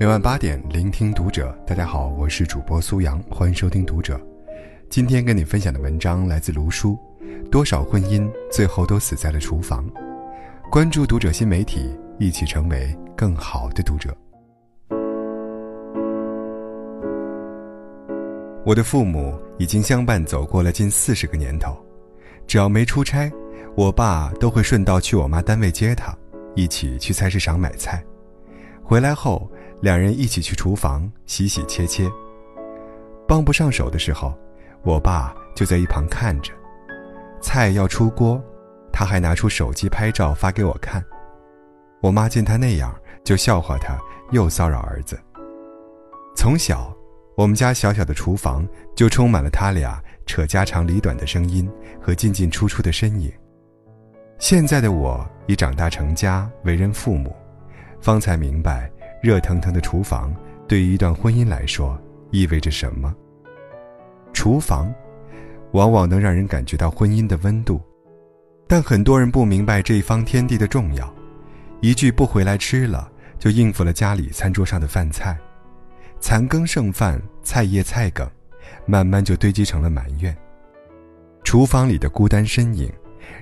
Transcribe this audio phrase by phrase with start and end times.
[0.00, 1.54] 每晚八点，聆听读者。
[1.66, 4.18] 大家好，我是主播苏阳，欢迎收听读者。
[4.88, 6.98] 今天跟你分享的文章来自卢叔。
[7.50, 9.86] 多少婚姻最后都死在了厨房？
[10.70, 14.16] 关注读者新媒体，一起成为更好的读者。
[18.64, 21.76] 我的父母已经相伴走过了近四十个年头，
[22.46, 23.30] 只要没出差，
[23.76, 26.16] 我爸都会顺道去我妈单位接她，
[26.54, 28.02] 一起去菜市场买菜。
[28.90, 29.48] 回来后。
[29.82, 32.06] 两人一起去厨房洗洗切切。
[33.26, 34.34] 帮不上手的时候，
[34.82, 36.52] 我爸就在一旁看着。
[37.40, 38.38] 菜要出锅，
[38.92, 41.02] 他还拿出手机拍照发给我看。
[42.02, 43.98] 我妈见他那样，就笑话他
[44.32, 45.18] 又骚扰儿子。
[46.36, 46.94] 从小，
[47.34, 51.66] 我们家小小的厨房就充满了他俩扯家长里短的声音
[52.02, 53.32] 和进进出出的身影。
[54.38, 57.34] 现在的我已长大成家，为人父母，
[58.00, 58.90] 方才明白。
[59.22, 60.34] 热腾腾的厨房
[60.66, 63.14] 对于一段婚姻来说意味着什么？
[64.32, 64.90] 厨房，
[65.72, 67.78] 往往能让人感觉到婚姻的温度，
[68.66, 71.12] 但很多人不明白这一方天地的重要。
[71.82, 75.38] 一句不回来吃了，就应付了家里餐桌上的饭菜，
[76.18, 78.26] 残羹剩饭、菜叶菜梗，
[78.86, 80.34] 慢慢就堆积成了埋怨。
[81.44, 82.90] 厨房里的孤单身影，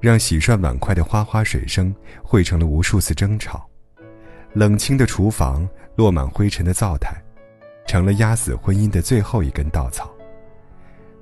[0.00, 3.66] 让洗涮碗筷的哗哗水声汇成了无数次争吵。
[4.54, 7.14] 冷清的厨房，落满灰尘的灶台，
[7.86, 10.10] 成了压死婚姻的最后一根稻草。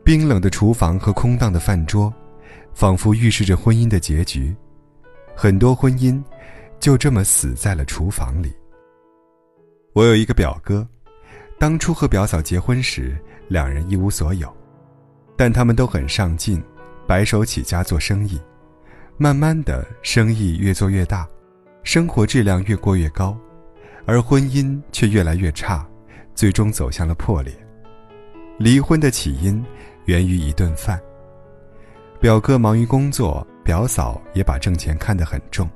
[0.02, 2.12] 冰冷的厨房和空荡的饭桌，
[2.74, 4.54] 仿佛预示着婚姻的结局。
[5.36, 6.20] 很多婚姻，
[6.80, 8.52] 就这么死在了厨房里。
[9.92, 10.86] 我有一个表哥，
[11.58, 14.52] 当初和表嫂结婚时，两人一无所有，
[15.36, 16.60] 但他们都很上进，
[17.06, 18.40] 白手起家做生意，
[19.16, 21.28] 慢慢的生意越做越大。
[21.82, 23.36] 生活质量越过越高，
[24.06, 25.86] 而婚姻却越来越差，
[26.34, 27.52] 最终走向了破裂。
[28.58, 29.64] 离婚的起因
[30.04, 31.00] 源于一顿饭。
[32.20, 35.68] 表哥忙于工作，表嫂也把挣钱看得很重。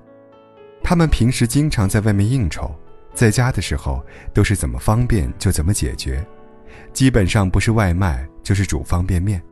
[0.82, 2.71] 他们平时经常在外面应酬，
[3.15, 4.04] 在家的时候
[4.34, 6.22] 都是怎么方便就怎么解决，
[6.92, 9.42] 基本上不是外卖就是煮方便面。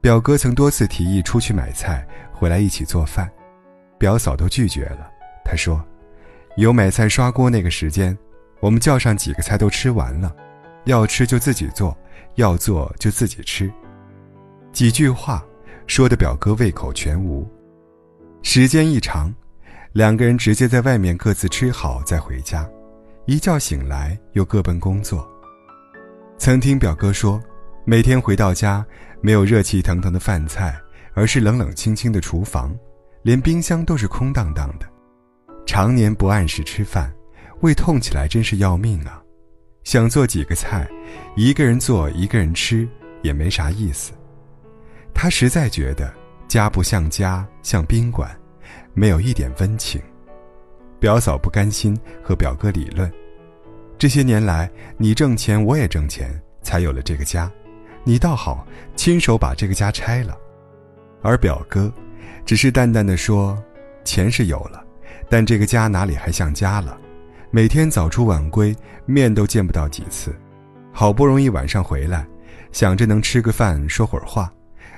[0.00, 3.30] 表哥曾多次提议出去买菜，回来一起做饭，
[3.98, 5.10] 表嫂都拒绝了。
[5.46, 5.80] 他说
[6.58, 8.16] ：“有买菜刷锅那个时间，
[8.58, 10.34] 我们叫上几个菜都吃完了，
[10.86, 11.96] 要吃就自己做，
[12.34, 13.72] 要做就自己吃。”
[14.74, 15.42] 几句话，
[15.86, 17.48] 说的表哥胃口全无。
[18.42, 19.32] 时间一长，
[19.92, 22.68] 两个人直接在外面各自吃好再回家，
[23.24, 25.26] 一觉醒来又各奔工作。
[26.36, 27.40] 曾听表哥说，
[27.84, 28.84] 每天回到家，
[29.20, 30.76] 没有热气腾腾的饭菜，
[31.14, 32.76] 而是冷冷清清的厨房，
[33.22, 34.86] 连冰箱都是空荡荡的。
[35.66, 37.12] 常年不按时吃饭，
[37.60, 39.20] 胃痛起来真是要命啊！
[39.82, 40.88] 想做几个菜，
[41.34, 42.88] 一个人做一个人吃
[43.22, 44.12] 也没啥意思。
[45.12, 46.12] 他实在觉得
[46.46, 48.30] 家不像家，像宾馆，
[48.94, 50.00] 没有一点温情。
[51.00, 53.12] 表嫂不甘心，和表哥理论：
[53.98, 57.50] 这些年来你挣钱，我也挣钱，才有了这个家。
[58.04, 60.38] 你倒好，亲手把这个家拆了。
[61.22, 61.92] 而表哥，
[62.44, 63.60] 只是淡淡的说：
[64.04, 64.85] 钱是有了。
[65.28, 66.96] 但这个家哪里还像家了？
[67.50, 70.34] 每天早出晚归，面都见不到几次。
[70.92, 72.26] 好不容易晚上回来，
[72.72, 74.52] 想着能吃个饭说会儿话，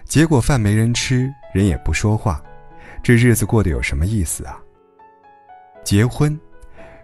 [0.05, 2.43] 结果饭没人吃，人也不说话，
[3.03, 4.59] 这日子过得有什么意思啊？
[5.85, 6.39] 结婚，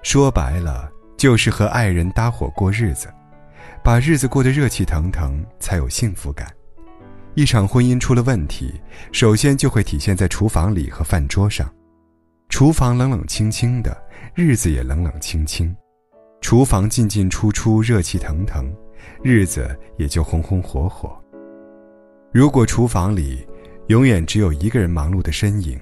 [0.03, 3.13] 说白了就是和爱人搭伙过日子，
[3.83, 6.47] 把日子过得热气腾腾，才有幸福感。
[7.35, 8.81] 一场婚姻出了问题，
[9.11, 11.69] 首先就会体现在厨房里和饭桌上。
[12.55, 14.01] 厨房冷冷清清的，
[14.33, 15.75] 日子也冷冷清清；
[16.41, 18.73] 厨房进进出出，热气腾腾，
[19.25, 21.21] 日子也就红红火火。
[22.33, 23.45] 如果厨房里
[23.89, 25.77] 永远只有一个人忙碌的身影，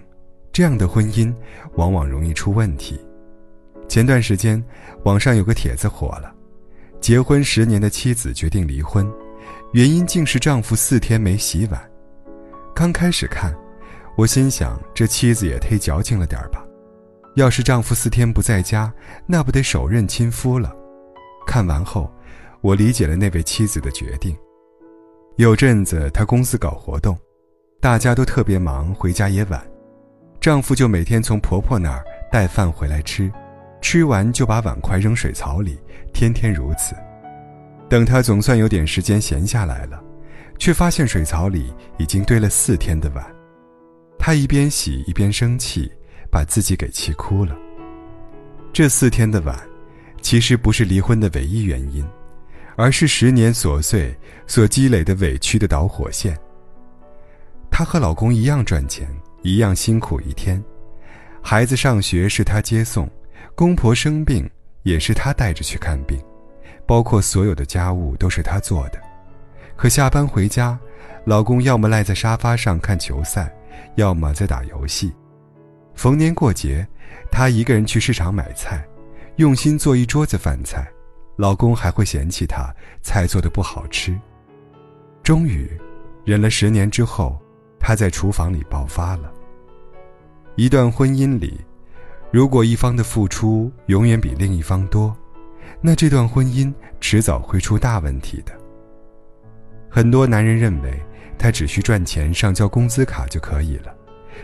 [0.50, 1.31] 这样的婚姻
[1.75, 2.99] 往往容易出问题。
[3.87, 4.65] 前段时间，
[5.04, 6.34] 网上有个帖子火了：
[7.03, 9.07] 结婚十年的妻子决定离婚，
[9.75, 11.78] 原因竟是丈夫四天没洗碗。
[12.75, 13.54] 刚开始看。
[14.16, 16.64] 我心想，这妻子也忒矫情了点吧？
[17.34, 18.92] 要是丈夫四天不在家，
[19.26, 20.70] 那不得手刃亲夫了？
[21.47, 22.12] 看完后，
[22.60, 24.36] 我理解了那位妻子的决定。
[25.36, 27.16] 有阵子她公司搞活动，
[27.80, 29.59] 大家都特别忙，回家也晚，
[30.41, 33.32] 丈夫就每天从婆婆那儿带饭回来吃，
[33.80, 35.78] 吃完就把碗筷扔水槽里，
[36.12, 36.94] 天天如此。
[37.88, 39.98] 等她总算有点时间闲下来了，
[40.58, 43.24] 却发现水槽里已经堆了四天的碗。
[44.24, 45.91] 她一边洗一边生气，
[46.30, 47.59] 把自己给气哭了。
[48.72, 49.59] 这四天的碗，
[50.21, 52.07] 其其实不是离婚的唯一原因，
[52.77, 54.16] 而是十年琐碎
[54.47, 56.39] 所积累的委屈的导火线。
[57.69, 59.09] 她和老公一样赚钱，
[59.42, 60.63] 一样辛苦一天，
[61.42, 63.10] 孩子上学是她接送，
[63.57, 64.48] 公婆生病
[64.84, 66.16] 也是她带着去看病，
[66.86, 69.01] 包括所有的家务都是她做的。
[69.75, 70.78] 可下班回家，
[71.25, 73.53] 老公要么赖在沙发上看球赛，
[73.97, 75.13] 要么在打游戏。
[75.95, 76.86] 逢年过节，
[77.30, 78.86] 她一个人去市场买菜，
[79.36, 80.86] 用心做一桌子饭菜，
[81.36, 84.19] 老公还会嫌弃她菜做的不好吃。
[85.22, 85.71] 终于，
[86.24, 87.39] 忍了十年之后，
[87.78, 89.33] 她在厨房里爆发了。
[90.57, 91.60] 一段婚姻里，
[92.30, 95.15] 如果一方的付出永远比另一方多，
[95.80, 98.53] 那这段婚姻迟早会出大问题的。
[99.91, 101.03] 很多男人认为，
[101.42, 103.92] 他只需赚钱上交工资卡就可以了。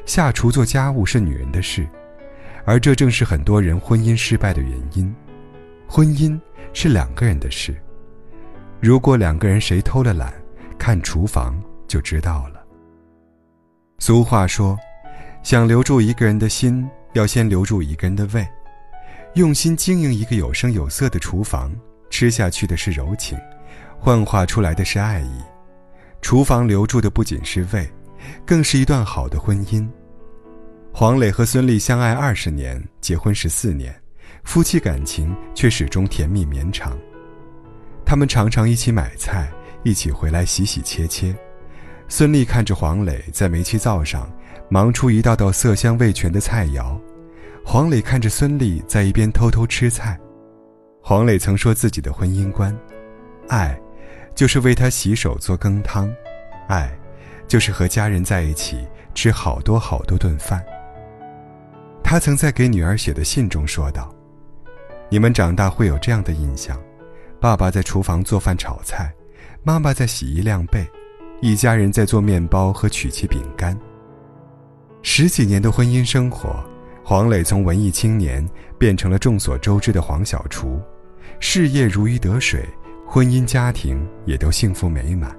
[0.04, 1.88] 下厨做家务是女人的事，
[2.64, 5.14] 而这正是很多人婚姻失败的原因。
[5.86, 6.36] 婚姻
[6.72, 7.72] 是两个人的事，
[8.80, 10.34] 如果两个人谁偷了懒，
[10.76, 12.60] 看厨房就知道了。
[14.00, 14.76] 俗话说，
[15.44, 18.44] 想留住一个人的心，要先留住一个人的胃。
[19.34, 21.72] 用心经营一个有声有色的厨房，
[22.10, 23.38] 吃下去的是柔情，
[24.00, 25.40] 幻化出来的是爱意。
[26.20, 27.88] 厨房留住的不仅是胃。
[28.44, 29.88] 更是一段好的婚姻。
[30.92, 33.94] 黄磊和孙俪相爱二十年，结婚十四年，
[34.44, 36.98] 夫妻感情却始终甜蜜绵长。
[38.04, 39.50] 他们常常一起买菜，
[39.82, 41.34] 一起回来洗洗切切。
[42.08, 44.30] 孙俪看着黄磊在煤气灶上
[44.68, 46.98] 忙出一道道色香味全的菜肴，
[47.64, 50.18] 黄磊看着孙俪在一边偷偷吃菜。
[51.00, 52.76] 黄磊曾说自己的婚姻观：
[53.48, 53.78] 爱，
[54.38, 56.08] 就是为他洗手做羹汤；
[56.68, 56.88] 爱。
[57.48, 60.62] 就是和家人在一起吃好多好多顿饭。
[62.04, 64.14] 他曾在给女儿写的信中说道
[65.10, 66.78] ：“你们长大会有这样的印象：
[67.40, 69.12] 爸爸在厨房做饭炒菜，
[69.64, 70.86] 妈妈在洗衣晾被，
[71.40, 73.76] 一家人在做面包和曲奇饼干。”
[75.02, 76.62] 十几年的婚姻生活，
[77.02, 78.46] 黄磊从文艺青年
[78.78, 80.80] 变成了众所周知的黄小厨，
[81.40, 82.68] 事业如鱼得水，
[83.10, 85.34] 婚姻家庭也都幸福美满。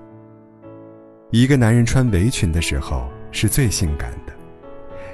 [1.29, 4.33] 一个男人穿围裙的时候是最性感的，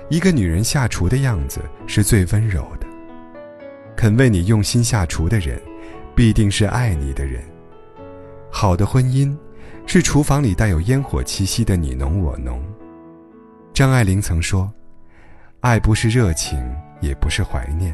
[0.07, 2.87] 一个女人下厨的样子是最温柔的。
[3.93, 5.61] 肯为你用心下厨的人，
[6.15, 7.43] 必定是爱你的人。
[8.49, 9.37] 好的婚姻，
[9.85, 12.63] 是厨房里带有烟火气息的你侬我侬。
[13.73, 14.71] 张爱玲曾说
[15.59, 16.57] ：“爱不是热情，
[17.01, 17.93] 也不是怀念，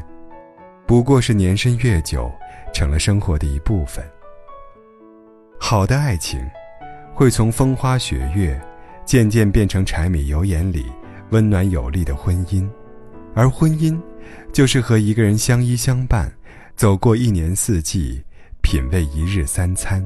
[0.86, 2.30] 不过是年深月久，
[2.72, 4.08] 成了生活的一部分。”
[5.64, 6.44] 好的爱情。
[7.14, 8.60] 会从风花雪月，
[9.04, 10.86] 渐渐变成柴米油盐里
[11.30, 12.68] 温暖有力的婚姻，
[13.32, 13.96] 而婚姻，
[14.52, 16.30] 就是和一个人相依相伴，
[16.74, 18.20] 走过一年四季，
[18.60, 20.04] 品味一日三餐。